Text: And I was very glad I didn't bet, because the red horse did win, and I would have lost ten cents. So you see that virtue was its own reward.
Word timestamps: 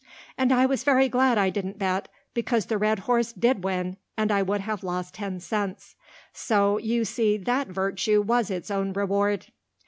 And 0.35 0.51
I 0.51 0.65
was 0.65 0.83
very 0.83 1.07
glad 1.07 1.37
I 1.37 1.51
didn't 1.51 1.77
bet, 1.77 2.07
because 2.33 2.65
the 2.65 2.79
red 2.79 2.97
horse 3.05 3.31
did 3.31 3.63
win, 3.63 3.97
and 4.17 4.31
I 4.31 4.41
would 4.41 4.61
have 4.61 4.83
lost 4.83 5.13
ten 5.13 5.39
cents. 5.39 5.95
So 6.33 6.79
you 6.79 7.05
see 7.05 7.37
that 7.37 7.67
virtue 7.67 8.23
was 8.23 8.49
its 8.49 8.71
own 8.71 8.93
reward. 8.93 9.51